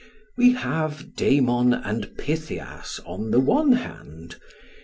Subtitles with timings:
[0.35, 4.37] We have Damon and Pythias on the one hand.